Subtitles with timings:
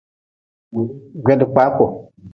[1.23, 1.85] Gwedkpaaku.